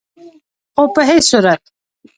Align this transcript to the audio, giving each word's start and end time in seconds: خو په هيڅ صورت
خو 0.73 0.83
په 0.93 1.01
هيڅ 1.09 1.23
صورت 1.31 1.61